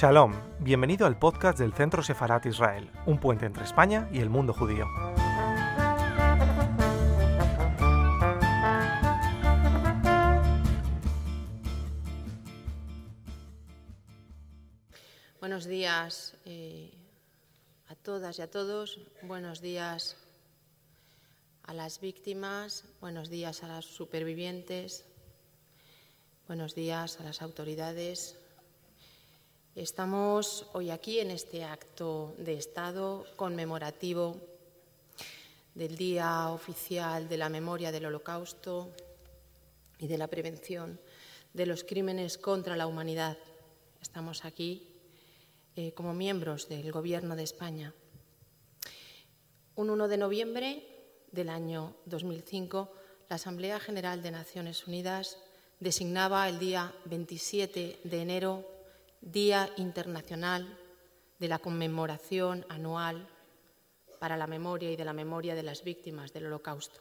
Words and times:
Shalom, 0.00 0.32
bienvenido 0.60 1.06
al 1.06 1.18
podcast 1.18 1.58
del 1.58 1.74
Centro 1.74 2.02
Sefarat 2.02 2.46
Israel, 2.46 2.90
un 3.04 3.20
puente 3.20 3.44
entre 3.44 3.64
España 3.64 4.08
y 4.10 4.20
el 4.20 4.30
mundo 4.30 4.54
judío. 4.54 4.86
Buenos 15.38 15.66
días 15.66 16.34
eh, 16.46 16.94
a 17.88 17.94
todas 17.94 18.38
y 18.38 18.40
a 18.40 18.50
todos, 18.50 19.00
buenos 19.20 19.60
días 19.60 20.16
a 21.64 21.74
las 21.74 22.00
víctimas, 22.00 22.86
buenos 23.02 23.28
días 23.28 23.62
a 23.64 23.68
las 23.68 23.84
supervivientes, 23.84 25.04
buenos 26.48 26.74
días 26.74 27.20
a 27.20 27.24
las 27.24 27.42
autoridades, 27.42 28.38
Estamos 29.76 30.66
hoy 30.72 30.90
aquí 30.90 31.20
en 31.20 31.30
este 31.30 31.62
acto 31.62 32.34
de 32.38 32.54
Estado 32.54 33.24
conmemorativo 33.36 34.36
del 35.76 35.96
Día 35.96 36.48
Oficial 36.48 37.28
de 37.28 37.36
la 37.36 37.48
Memoria 37.48 37.92
del 37.92 38.06
Holocausto 38.06 38.92
y 39.96 40.08
de 40.08 40.18
la 40.18 40.26
Prevención 40.26 40.98
de 41.54 41.66
los 41.66 41.84
Crímenes 41.84 42.36
contra 42.36 42.76
la 42.76 42.88
Humanidad. 42.88 43.38
Estamos 44.02 44.44
aquí 44.44 44.88
eh, 45.76 45.92
como 45.92 46.14
miembros 46.14 46.68
del 46.68 46.90
Gobierno 46.90 47.36
de 47.36 47.44
España. 47.44 47.94
Un 49.76 49.88
1 49.88 50.08
de 50.08 50.16
noviembre 50.16 50.84
del 51.30 51.48
año 51.48 51.94
2005, 52.06 52.92
la 53.28 53.36
Asamblea 53.36 53.78
General 53.78 54.20
de 54.20 54.32
Naciones 54.32 54.88
Unidas 54.88 55.38
designaba 55.78 56.48
el 56.48 56.58
día 56.58 56.92
27 57.04 58.00
de 58.02 58.20
enero 58.20 58.79
Día 59.20 59.70
Internacional 59.76 60.78
de 61.38 61.48
la 61.48 61.58
Conmemoración 61.58 62.64
Anual 62.70 63.28
para 64.18 64.38
la 64.38 64.46
Memoria 64.46 64.90
y 64.90 64.96
de 64.96 65.04
la 65.04 65.12
Memoria 65.12 65.54
de 65.54 65.62
las 65.62 65.84
Víctimas 65.84 66.32
del 66.32 66.46
Holocausto. 66.46 67.00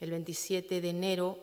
El 0.00 0.10
27 0.10 0.80
de 0.80 0.90
enero, 0.90 1.38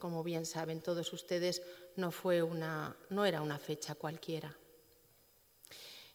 como 0.00 0.24
bien 0.24 0.46
saben 0.46 0.80
todos 0.80 1.12
ustedes, 1.12 1.62
no, 1.94 2.10
fue 2.10 2.42
una, 2.42 2.96
no 3.10 3.24
era 3.24 3.40
una 3.40 3.60
fecha 3.60 3.94
cualquiera. 3.94 4.52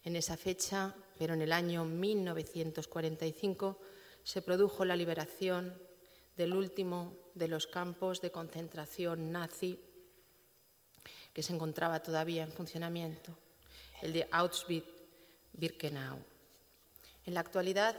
En 0.04 0.14
esa 0.14 0.36
fecha, 0.36 0.94
pero 1.18 1.32
en 1.32 1.40
el 1.40 1.52
año 1.52 1.86
1945, 1.86 3.78
se 4.22 4.42
produjo 4.42 4.84
la 4.84 4.94
liberación 4.94 5.74
del 6.36 6.52
último 6.52 7.16
de 7.34 7.48
los 7.48 7.66
campos 7.66 8.20
de 8.20 8.30
concentración 8.30 9.32
nazi 9.32 9.78
que 11.40 11.44
se 11.44 11.54
encontraba 11.54 12.02
todavía 12.02 12.42
en 12.42 12.52
funcionamiento, 12.52 13.34
el 14.02 14.12
de 14.12 14.28
Auschwitz-Birkenau. 14.28 16.18
En 17.24 17.32
la 17.32 17.40
actualidad, 17.40 17.96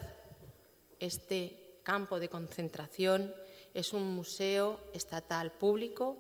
este 1.00 1.80
campo 1.81 2.19
de 2.19 2.30
concentración 2.30 3.34
es 3.73 3.94
un 3.94 4.14
museo 4.14 4.80
estatal 4.94 5.52
público 5.53 6.19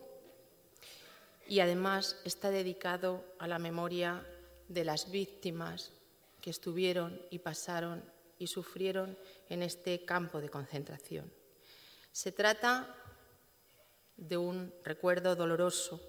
y 1.47 1.59
además 1.59 2.17
está 2.25 2.49
dedicado 2.49 3.23
a 3.37 3.47
la 3.47 3.59
memoria 3.59 4.25
de 4.67 4.83
las 4.83 5.11
víctimas 5.11 5.91
que 6.41 6.49
estuvieron 6.49 7.21
y 7.29 7.37
pasaron 7.37 8.03
y 8.39 8.47
sufrieron 8.47 9.15
en 9.47 9.61
este 9.61 10.05
campo 10.05 10.41
de 10.41 10.49
concentración. 10.49 11.31
Se 12.11 12.31
trata 12.31 12.95
de 14.17 14.37
un 14.37 14.73
recuerdo 14.83 15.35
doloroso 15.35 16.01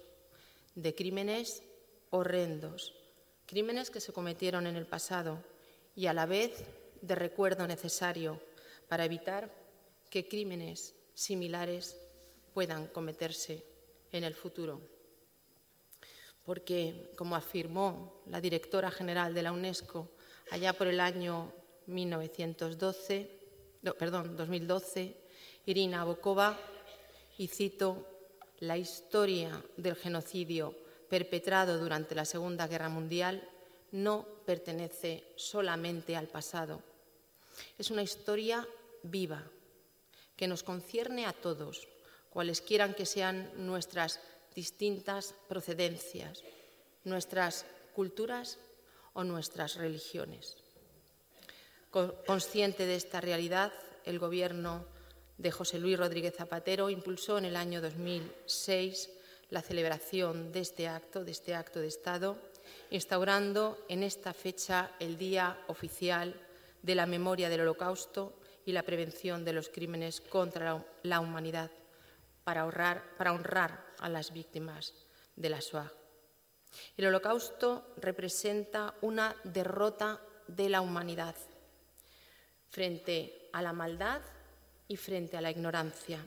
de 0.75 0.95
crímenes 0.95 1.63
horrendos, 2.09 2.93
crímenes 3.45 3.89
que 3.89 4.01
se 4.01 4.13
cometieron 4.13 4.67
en 4.67 4.75
el 4.75 4.85
pasado 4.85 5.43
y 5.95 6.07
a 6.07 6.13
la 6.13 6.25
vez 6.25 6.63
de 7.01 7.15
recuerdo 7.15 7.67
necesario 7.67 8.41
para 8.87 9.05
evitar 9.05 9.51
que 10.09 10.27
crímenes 10.27 10.95
similares 11.13 11.97
puedan 12.53 12.87
cometerse 12.87 13.65
en 14.11 14.23
el 14.23 14.35
futuro. 14.35 14.81
Porque, 16.43 17.11
como 17.15 17.35
afirmó 17.35 18.21
la 18.27 18.41
directora 18.41 18.91
general 18.91 19.33
de 19.33 19.43
la 19.43 19.51
UNESCO 19.51 20.11
allá 20.51 20.73
por 20.73 20.87
el 20.87 20.99
año 20.99 21.53
1912, 21.87 23.39
perdón, 23.97 24.35
2012, 24.35 25.17
Irina 25.65 26.03
Bokova, 26.03 26.59
y 27.37 27.47
cito, 27.47 28.12
la 28.63 28.77
historia 28.77 29.61
del 29.75 29.95
genocidio 29.95 30.73
perpetrado 31.09 31.77
durante 31.77 32.15
la 32.15 32.23
Segunda 32.23 32.65
Guerra 32.65 32.87
Mundial 32.87 33.43
no 33.91 34.25
pertenece 34.45 35.25
solamente 35.35 36.15
al 36.15 36.27
pasado. 36.27 36.81
Es 37.77 37.91
una 37.91 38.03
historia 38.03 38.65
viva 39.03 39.43
que 40.37 40.47
nos 40.47 40.63
concierne 40.63 41.25
a 41.25 41.33
todos, 41.33 41.89
cualesquiera 42.29 42.91
que 42.95 43.05
sean 43.05 43.51
nuestras 43.57 44.21
distintas 44.55 45.35
procedencias, 45.49 46.41
nuestras 47.03 47.65
culturas 47.93 48.59
o 49.11 49.25
nuestras 49.25 49.75
religiones. 49.75 50.55
Consciente 52.25 52.85
de 52.85 52.95
esta 52.95 53.19
realidad, 53.19 53.73
el 54.05 54.19
Gobierno 54.19 54.85
de 55.37 55.51
José 55.51 55.79
Luis 55.79 55.97
Rodríguez 55.97 56.35
Zapatero 56.35 56.89
impulsó 56.89 57.37
en 57.37 57.45
el 57.45 57.55
año 57.55 57.81
2006 57.81 59.09
la 59.49 59.61
celebración 59.61 60.51
de 60.51 60.61
este 60.61 60.87
acto, 60.87 61.23
de 61.23 61.31
este 61.31 61.55
acto 61.55 61.79
de 61.79 61.87
Estado, 61.87 62.37
instaurando 62.89 63.77
en 63.89 64.03
esta 64.03 64.33
fecha 64.33 64.91
el 64.99 65.17
Día 65.17 65.57
Oficial 65.67 66.35
de 66.81 66.95
la 66.95 67.05
Memoria 67.05 67.49
del 67.49 67.61
Holocausto 67.61 68.39
y 68.65 68.71
la 68.71 68.83
Prevención 68.83 69.43
de 69.45 69.53
los 69.53 69.69
Crímenes 69.69 70.21
contra 70.21 70.83
la 71.03 71.19
Humanidad, 71.19 71.71
para, 72.43 72.65
honrar 72.65 73.85
a 73.99 74.09
las 74.09 74.33
víctimas 74.33 74.93
de 75.35 75.49
la 75.49 75.61
SOA. 75.61 75.91
El 76.97 77.05
Holocausto 77.05 77.93
representa 77.97 78.95
una 79.01 79.35
derrota 79.43 80.19
de 80.47 80.69
la 80.69 80.81
humanidad 80.81 81.35
frente 82.69 83.49
a 83.53 83.61
la 83.61 83.71
maldad 83.71 84.21
y 84.87 84.97
frente 84.97 85.37
a 85.37 85.41
la 85.41 85.51
ignorancia. 85.51 86.25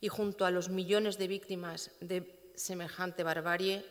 Y 0.00 0.08
junto 0.08 0.44
a 0.44 0.50
los 0.50 0.68
millones 0.68 1.18
de 1.18 1.28
víctimas 1.28 1.90
de 2.00 2.50
semejante 2.54 3.22
barbarie, 3.22 3.84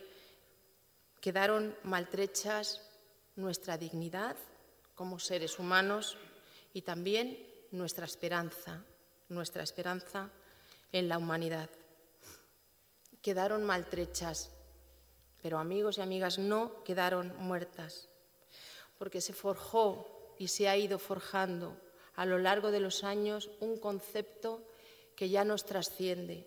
quedaron 1.22 1.76
maltrechas 1.84 2.82
nuestra 3.36 3.78
dignidad 3.78 4.36
como 4.96 5.20
seres 5.20 5.60
humanos 5.60 6.18
y 6.74 6.82
también 6.82 7.38
nuestra 7.72 8.06
esperanza, 8.06 8.84
nuestra 9.30 9.64
esperanza 9.64 10.30
en 10.92 11.08
la 11.08 11.18
humanidad. 11.18 11.70
Quedaron 13.22 13.64
maltrechas, 13.64 14.50
pero 15.42 15.60
amigos 15.60 15.98
y 15.98 16.02
amigas 16.02 16.40
no 16.40 16.84
quedaron 16.84 17.34
muertas, 17.38 18.08
porque 18.98 19.22
se 19.22 19.34
forjó 19.34 20.36
y 20.38 20.48
se 20.48 20.68
ha 20.68 20.78
ido 20.78 21.00
forjando 21.00 21.78
a 22.20 22.26
lo 22.26 22.38
largo 22.38 22.70
de 22.70 22.82
los 22.82 23.06
años 23.06 23.50
un 23.62 23.78
concepto 23.78 24.68
que 25.16 25.30
ya 25.30 25.46
nos 25.46 25.66
trasciende, 25.66 26.46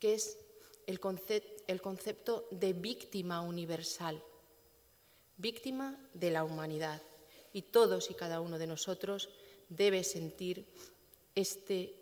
que 0.00 0.14
es 0.14 0.38
el, 0.86 0.98
concepto 0.98 2.48
de 2.50 2.72
víctima 2.72 3.42
universal, 3.42 4.22
víctima 5.36 6.00
de 6.14 6.30
la 6.30 6.42
humanidad. 6.42 7.02
Y 7.52 7.60
todos 7.60 8.10
y 8.10 8.14
cada 8.14 8.40
uno 8.40 8.56
de 8.56 8.66
nosotros 8.66 9.28
debe 9.68 10.04
sentir 10.04 10.64
este 11.34 11.94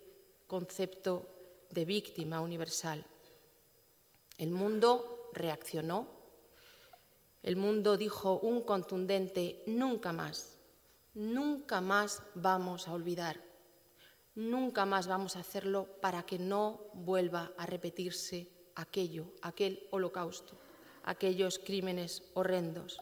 concepto 0.47 1.27
de 1.71 1.85
víctima 1.85 2.41
universal. 2.41 3.05
El 4.38 4.53
mundo 4.53 5.29
reaccionó, 5.32 6.06
el 7.43 7.56
mundo 7.56 7.97
dijo 7.97 8.38
un 8.38 8.62
contundente 8.62 9.65
nunca 9.67 10.12
más 10.12 10.62
nunca 11.14 11.81
más 11.81 12.23
vamos 12.35 12.88
a 12.88 12.93
olvidar, 12.93 13.41
nunca 14.35 14.87
más 14.87 15.06
vamos 15.06 15.37
a 15.37 15.41
hacerlo 15.41 15.88
para 16.00 16.25
que 16.25 16.38
no 16.38 16.87
vuelva 16.94 17.53
a 17.59 17.67
repetirse 17.67 18.49
aquello, 18.75 19.32
aquel 19.43 19.87
holocausto, 19.91 20.59
aquellos 21.05 21.59
crímenes 21.59 22.23
horrendos. 22.35 23.00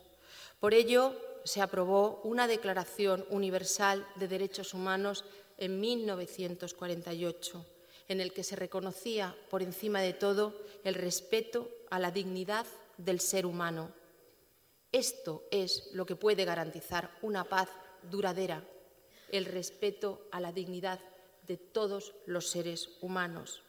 Por 0.59 0.75
ello, 0.75 1.15
se 1.45 1.63
aprobó 1.63 2.21
una 2.25 2.47
Declaración 2.47 3.25
Universal 3.31 4.07
de 4.17 4.29
Derechos 4.29 4.75
Humanos 4.75 5.25
en 5.57 5.81
1948, 5.81 7.67
en 8.09 8.21
el 8.21 8.33
que 8.33 8.45
se 8.45 8.57
reconocía 8.57 9.37
por 9.49 9.63
encima 9.63 10.01
de 10.01 10.13
todo 10.13 10.61
el 10.85 10.95
respeto 10.95 11.71
a 11.91 11.99
la 11.99 12.11
dignidad 12.11 12.67
del 12.99 13.21
ser 13.21 13.47
humano. 13.47 13.93
Esto 14.93 15.45
es 15.51 15.89
lo 15.93 16.05
que 16.05 16.17
puede 16.17 16.45
garantizar 16.45 17.17
una 17.23 17.45
paz 17.45 17.69
duradera, 18.11 18.65
el 19.31 19.45
respeto 19.45 20.27
a 20.31 20.41
la 20.41 20.53
dignidad 20.53 21.01
de 21.47 21.57
todos 21.57 22.15
los 22.27 22.49
seres 22.49 22.91
humanos. 23.01 23.63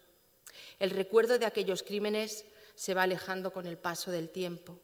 El 0.80 0.92
recuerdo 0.92 1.40
de 1.40 1.46
aquellos 1.46 1.84
crímenes 1.84 2.46
se 2.76 2.94
va 2.94 3.04
alejando 3.04 3.52
con 3.52 3.66
el 3.66 3.78
paso 3.78 4.12
del 4.12 4.30
tiempo. 4.30 4.78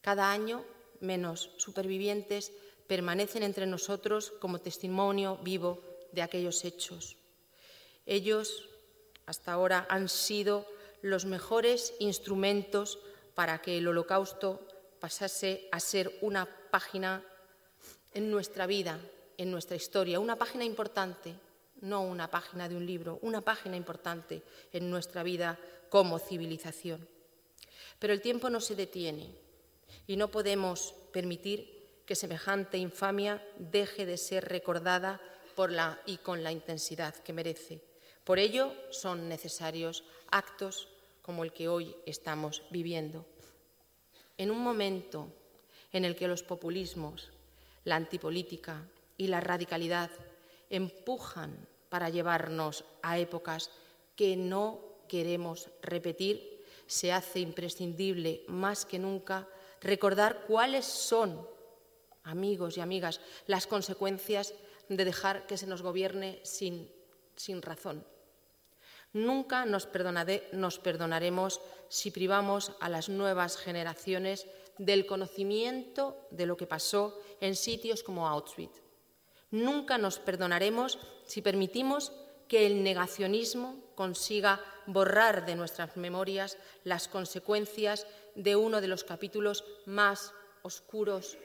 Cada 0.00 0.30
año 0.30 0.64
menos 1.00 1.50
supervivientes 1.56 2.52
permanecen 2.86 3.42
entre 3.42 3.66
nosotros 3.66 4.32
como 4.40 4.60
testimonio 4.60 5.38
vivo 5.42 5.82
de 6.12 6.22
aquellos 6.22 6.64
hechos. 6.64 7.16
Ellos 8.06 8.68
hasta 9.26 9.52
ahora 9.52 9.86
han 9.88 10.08
sido 10.08 10.66
los 11.00 11.24
mejores 11.24 11.94
instrumentos 11.98 12.98
para 13.34 13.60
que 13.60 13.78
el 13.78 13.88
holocausto 13.88 14.66
pasase 15.00 15.68
a 15.72 15.80
ser 15.80 16.16
una 16.20 16.46
página 16.70 17.24
en 18.14 18.30
nuestra 18.30 18.66
vida, 18.66 18.98
en 19.36 19.50
nuestra 19.50 19.76
historia, 19.76 20.20
una 20.20 20.36
página 20.36 20.64
importante, 20.64 21.34
no 21.80 22.02
una 22.02 22.30
página 22.30 22.68
de 22.68 22.76
un 22.76 22.86
libro, 22.86 23.18
una 23.22 23.40
página 23.40 23.76
importante 23.76 24.42
en 24.72 24.90
nuestra 24.90 25.22
vida 25.22 25.58
como 25.90 26.18
civilización. 26.18 27.06
Pero 27.98 28.12
el 28.12 28.22
tiempo 28.22 28.48
no 28.50 28.60
se 28.60 28.74
detiene 28.74 29.28
y 30.06 30.16
no 30.16 30.30
podemos 30.30 30.94
permitir 31.12 31.74
que 32.06 32.14
semejante 32.14 32.78
infamia 32.78 33.42
deje 33.58 34.06
de 34.06 34.16
ser 34.16 34.48
recordada 34.48 35.20
por 35.54 35.70
la 35.70 36.00
y 36.06 36.18
con 36.18 36.42
la 36.42 36.52
intensidad 36.52 37.14
que 37.14 37.32
merece. 37.32 37.80
Por 38.24 38.38
ello 38.38 38.72
son 38.90 39.28
necesarios 39.28 40.04
actos 40.30 40.88
como 41.22 41.44
el 41.44 41.52
que 41.52 41.68
hoy 41.68 41.94
estamos 42.06 42.62
viviendo. 42.70 43.24
En 44.36 44.50
un 44.50 44.58
momento 44.58 45.28
en 45.92 46.04
el 46.04 46.16
que 46.16 46.28
los 46.28 46.42
populismos, 46.42 47.30
la 47.84 47.96
antipolítica 47.96 48.82
y 49.16 49.28
la 49.28 49.40
radicalidad 49.40 50.10
empujan 50.70 51.68
para 51.88 52.08
llevarnos 52.08 52.84
a 53.02 53.18
épocas 53.18 53.70
que 54.16 54.36
no 54.36 54.80
queremos 55.08 55.68
repetir, 55.82 56.64
se 56.86 57.12
hace 57.12 57.40
imprescindible 57.40 58.44
más 58.48 58.84
que 58.84 58.98
nunca 58.98 59.48
recordar 59.80 60.44
cuáles 60.46 60.84
son 60.84 61.46
amigos 62.24 62.76
y 62.76 62.80
amigas, 62.80 63.20
las 63.46 63.66
consecuencias 63.66 64.54
de 64.88 65.04
dejar 65.04 65.46
que 65.46 65.56
se 65.56 65.66
nos 65.66 65.82
gobierne 65.82 66.40
sin, 66.42 66.90
sin 67.36 67.62
razón. 67.62 68.04
Nunca 69.12 69.64
nos, 69.64 69.88
nos 70.52 70.78
perdonaremos 70.78 71.60
si 71.88 72.10
privamos 72.10 72.72
a 72.80 72.88
las 72.88 73.08
nuevas 73.08 73.56
generaciones 73.56 74.46
del 74.78 75.06
conocimiento 75.06 76.26
de 76.30 76.46
lo 76.46 76.56
que 76.56 76.66
pasó 76.66 77.18
en 77.40 77.56
sitios 77.56 78.02
como 78.02 78.28
Auschwitz. 78.28 78.82
Nunca 79.50 79.98
nos 79.98 80.18
perdonaremos 80.18 80.98
si 81.26 81.42
permitimos 81.42 82.12
que 82.48 82.66
el 82.66 82.82
negacionismo 82.82 83.76
consiga 83.94 84.60
borrar 84.86 85.46
de 85.46 85.54
nuestras 85.54 85.96
memorias 85.96 86.58
las 86.82 87.08
consecuencias 87.08 88.06
de 88.34 88.56
uno 88.56 88.80
de 88.80 88.88
los 88.88 89.04
capítulos 89.04 89.64
más 89.86 90.32
oscuros 90.62 91.38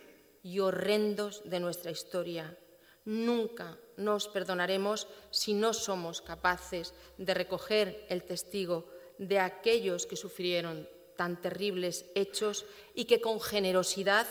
y 0.44 0.60
horrendos 0.60 1.42
de 1.46 1.60
nuestra 1.60 1.92
historia. 1.92 2.58
Nunca 3.06 3.78
nos 3.98 4.28
perdonaremos 4.28 5.08
si 5.31 5.54
no 5.54 5.74
somos 5.74 6.22
capaces 6.22 6.94
de 7.18 7.34
recoger 7.34 8.06
el 8.10 8.24
testigo 8.24 8.90
de 9.18 9.40
aquellos 9.40 10.06
que 10.06 10.16
sufrieron 10.16 10.88
tan 11.19 11.42
terribles 11.42 12.06
hechos 12.16 12.66
y 12.95 13.04
que 13.04 13.19
con 13.19 13.42
generosidad 13.42 14.25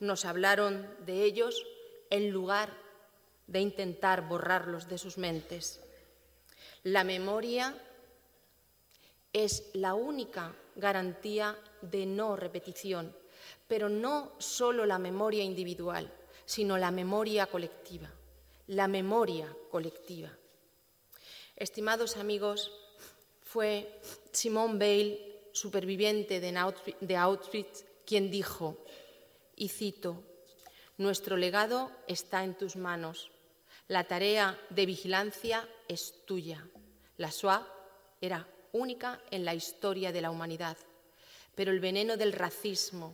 nos 0.00 0.24
hablaron 0.24 0.84
de 1.06 1.22
ellos 1.22 1.64
en 2.10 2.32
lugar 2.32 2.76
de 3.46 3.60
intentar 3.60 4.26
borrarlos 4.26 4.88
de 4.88 4.98
sus 4.98 5.18
mentes. 5.18 5.80
La 6.82 7.04
memoria 7.04 7.80
es 9.32 9.70
la 9.72 9.94
única 9.94 10.52
garantía 10.74 11.56
de 11.80 12.06
no 12.06 12.34
repetición 12.34 13.14
pero 13.68 13.88
no 13.88 14.32
solo 14.38 14.86
la 14.86 14.98
memoria 14.98 15.42
individual, 15.42 16.12
sino 16.44 16.78
la 16.78 16.90
memoria 16.90 17.46
colectiva, 17.46 18.10
la 18.68 18.88
memoria 18.88 19.54
colectiva. 19.70 20.30
Estimados 21.56 22.16
amigos, 22.16 22.72
fue 23.42 24.00
Simone 24.32 24.78
Bale, 24.78 25.35
superviviente 25.56 26.40
de 26.40 27.16
Auschwitz, 27.16 27.84
quien 28.04 28.30
dijo, 28.30 28.84
y 29.56 29.68
cito, 29.68 30.22
Nuestro 30.98 31.36
legado 31.36 31.90
está 32.08 32.42
en 32.42 32.54
tus 32.54 32.76
manos. 32.76 33.30
La 33.86 34.04
tarea 34.04 34.58
de 34.70 34.86
vigilancia 34.86 35.68
es 35.88 36.24
tuya. 36.24 36.66
La 37.18 37.28
Shoah 37.28 37.66
era 38.20 38.48
única 38.72 39.20
en 39.30 39.44
la 39.44 39.54
historia 39.54 40.10
de 40.10 40.22
la 40.22 40.30
humanidad, 40.30 40.78
pero 41.54 41.70
el 41.70 41.80
veneno 41.80 42.16
del 42.16 42.32
racismo, 42.32 43.12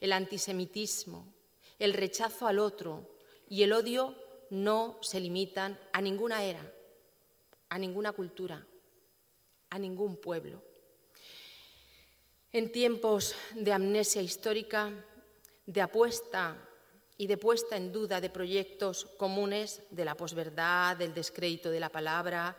el 0.00 0.12
antisemitismo, 0.12 1.26
el 1.78 1.92
rechazo 1.92 2.46
al 2.46 2.58
otro 2.58 3.10
y 3.48 3.62
el 3.62 3.74
odio 3.74 4.14
no 4.48 4.98
se 5.02 5.20
limitan 5.20 5.78
a 5.92 6.00
ninguna 6.00 6.42
era, 6.44 6.72
a 7.68 7.78
ninguna 7.78 8.12
cultura, 8.12 8.66
a 9.68 9.78
ningún 9.78 10.16
pueblo. 10.16 10.67
En 12.50 12.72
tiempos 12.72 13.34
de 13.54 13.74
amnesia 13.74 14.22
histórica, 14.22 14.90
de 15.66 15.82
apuesta 15.82 16.56
y 17.18 17.26
de 17.26 17.36
puesta 17.36 17.76
en 17.76 17.92
duda 17.92 18.22
de 18.22 18.30
proyectos 18.30 19.04
comunes 19.18 19.82
de 19.90 20.06
la 20.06 20.14
posverdad, 20.14 20.96
del 20.96 21.12
descrédito 21.12 21.70
de 21.70 21.78
la 21.78 21.90
palabra 21.90 22.56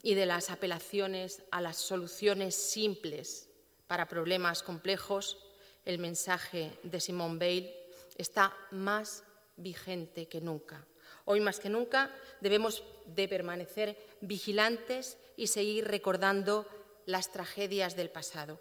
y 0.00 0.14
de 0.14 0.26
las 0.26 0.50
apelaciones 0.50 1.42
a 1.50 1.60
las 1.60 1.76
soluciones 1.76 2.54
simples 2.54 3.48
para 3.88 4.06
problemas 4.06 4.62
complejos, 4.62 5.38
el 5.84 5.98
mensaje 5.98 6.78
de 6.84 7.00
Simone 7.00 7.40
Bale 7.40 7.74
está 8.16 8.56
más 8.70 9.24
vigente 9.56 10.28
que 10.28 10.40
nunca. 10.40 10.86
Hoy 11.24 11.40
más 11.40 11.58
que 11.58 11.68
nunca 11.68 12.14
debemos 12.40 12.84
de 13.06 13.26
permanecer 13.26 13.98
vigilantes 14.20 15.18
y 15.36 15.48
seguir 15.48 15.88
recordando 15.88 16.64
las 17.06 17.32
tragedias 17.32 17.96
del 17.96 18.10
pasado. 18.10 18.60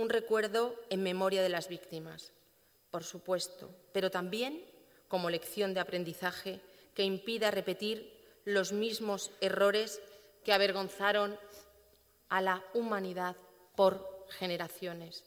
Un 0.00 0.08
recuerdo 0.08 0.74
en 0.88 1.02
memoria 1.02 1.42
de 1.42 1.50
las 1.50 1.68
víctimas, 1.68 2.32
por 2.90 3.04
supuesto, 3.04 3.68
pero 3.92 4.10
también 4.10 4.64
como 5.08 5.28
lección 5.28 5.74
de 5.74 5.80
aprendizaje 5.80 6.62
que 6.94 7.02
impida 7.02 7.50
repetir 7.50 8.10
los 8.46 8.72
mismos 8.72 9.30
errores 9.42 10.00
que 10.42 10.54
avergonzaron 10.54 11.38
a 12.30 12.40
la 12.40 12.64
humanidad 12.72 13.36
por 13.76 14.24
generaciones. 14.30 15.22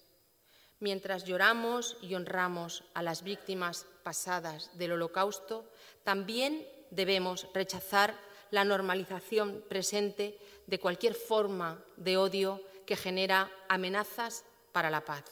Mientras 0.80 1.24
lloramos 1.24 1.96
y 2.02 2.16
honramos 2.16 2.84
a 2.96 3.04
las 3.04 3.22
víctimas 3.22 3.86
pasadas 4.02 4.76
del 4.76 4.94
Holocausto, 4.94 5.70
también 6.04 6.68
debemos 6.90 7.48
rechazar 7.54 8.20
la 8.50 8.66
normalización 8.66 9.64
presente 9.70 10.40
de 10.66 10.80
cualquier 10.80 11.14
forma 11.14 11.80
de 11.96 12.18
odio 12.18 12.60
que 12.88 12.96
genera 12.96 13.52
amenazas 13.70 14.46
para 14.74 14.90
la 14.90 15.06
paz. 15.06 15.24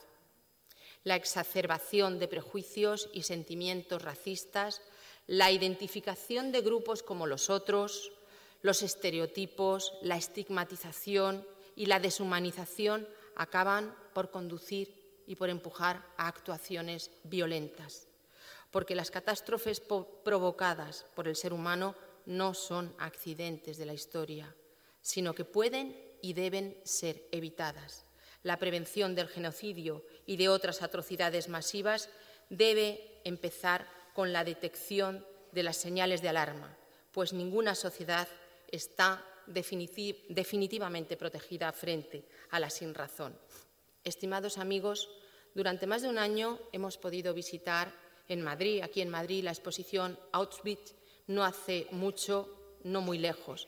La 1.03 1.17
exacerbación 1.17 2.19
de 2.19 2.29
prejuicios 2.29 3.09
y 3.11 3.23
sentimientos 3.23 4.01
racistas, 4.01 4.81
la 5.27 5.51
identificación 5.51 6.53
de 6.53 6.61
grupos 6.61 7.03
como 7.03 7.27
los 7.27 7.49
otros, 7.49 8.11
los 8.61 8.83
estereotipos, 8.83 9.93
la 10.01 10.15
estigmatización 10.15 11.45
y 11.75 11.87
la 11.87 11.99
deshumanización 11.99 13.07
acaban 13.35 13.95
por 14.13 14.29
conducir 14.29 15.01
y 15.25 15.35
por 15.35 15.49
empujar 15.49 16.05
a 16.17 16.27
actuaciones 16.27 17.11
violentas, 17.23 18.07
porque 18.69 18.95
las 18.95 19.09
catástrofes 19.09 19.79
provocadas 19.79 21.05
por 21.15 21.27
el 21.27 21.35
ser 21.35 21.53
humano 21.53 21.95
no 22.25 22.53
son 22.53 22.93
accidentes 22.99 23.77
de 23.77 23.85
la 23.85 23.93
historia, 23.93 24.53
sino 25.01 25.33
que 25.33 25.45
pueden 25.45 25.97
y 26.21 26.33
deben 26.33 26.77
ser 26.83 27.27
evitadas. 27.31 28.05
La 28.43 28.57
prevención 28.57 29.15
del 29.15 29.27
genocidio 29.27 30.05
y 30.25 30.37
de 30.37 30.49
otras 30.49 30.81
atrocidades 30.81 31.49
masivas 31.49 32.09
debe 32.49 33.21
empezar 33.23 33.87
con 34.13 34.33
la 34.33 34.43
detección 34.43 35.25
de 35.51 35.63
las 35.63 35.77
señales 35.77 36.21
de 36.21 36.29
alarma, 36.29 36.77
pues 37.11 37.33
ninguna 37.33 37.75
sociedad 37.75 38.27
está 38.69 39.25
definitivamente 39.47 41.17
protegida 41.17 41.71
frente 41.71 42.25
a 42.49 42.59
la 42.59 42.69
sinrazón. 42.69 43.37
Estimados 44.03 44.57
amigos, 44.57 45.09
durante 45.53 45.87
más 45.87 46.01
de 46.01 46.09
un 46.09 46.17
año 46.17 46.59
hemos 46.71 46.97
podido 46.97 47.33
visitar 47.33 47.93
en 48.27 48.41
Madrid, 48.41 48.81
aquí 48.81 49.01
en 49.01 49.09
Madrid, 49.09 49.43
la 49.43 49.51
exposición 49.51 50.17
Auschwitz 50.31 50.95
no 51.27 51.43
hace 51.43 51.87
mucho, 51.91 52.77
no 52.83 53.01
muy 53.01 53.17
lejos. 53.17 53.67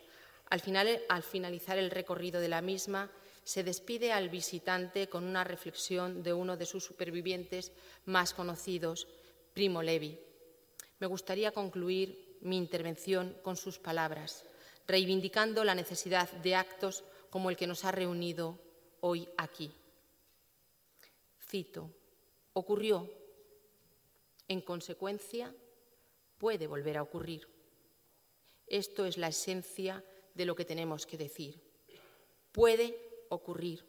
Al, 0.50 0.62
final, 0.62 1.02
al 1.10 1.24
finalizar 1.24 1.78
el 1.78 1.92
recorrido 1.92 2.40
de 2.40 2.48
la 2.48 2.62
misma, 2.62 3.12
se 3.44 3.64
despide 3.64 4.12
al 4.12 4.30
visitante 4.30 5.08
con 5.08 5.24
una 5.24 5.44
reflexión 5.44 6.24
de 6.24 6.34
uno 6.34 6.58
de 6.58 6.66
sus 6.66 6.84
supervivientes 6.84 7.72
más 8.06 8.34
conocidos, 8.34 9.08
Primo 9.54 9.84
Levi. 9.84 10.18
Me 11.00 11.08
gustaría 11.08 11.52
concluir 11.52 12.38
mi 12.42 12.58
intervención 12.58 13.38
con 13.42 13.58
sus 13.58 13.80
palabras, 13.80 14.46
reivindicando 14.88 15.64
la 15.64 15.76
necesidad 15.76 16.30
de 16.32 16.56
actos 16.56 17.04
como 17.30 17.50
el 17.50 17.58
que 17.58 17.68
nos 17.68 17.84
ha 17.86 17.92
reunido 17.92 18.60
hoy 19.02 19.28
aquí. 19.38 19.72
Cito, 21.50 21.90
ocurrió. 22.54 23.10
En 24.48 24.62
consecuencia, 24.62 25.54
puede 26.38 26.68
volver 26.68 26.98
a 26.98 27.04
ocurrir. 27.04 27.48
Esto 28.68 29.06
es 29.06 29.18
la 29.18 29.30
esencia 29.30 30.04
de 30.34 30.46
lo 30.46 30.56
que 30.56 30.66
tenemos 30.66 31.06
que 31.06 31.18
decir. 31.18 31.62
Puede 32.52 33.03
ocurrir 33.34 33.86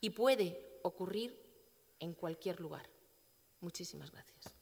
y 0.00 0.10
puede 0.10 0.80
ocurrir 0.82 1.38
en 2.00 2.14
cualquier 2.14 2.60
lugar. 2.60 2.88
Muchísimas 3.60 4.10
gracias. 4.10 4.61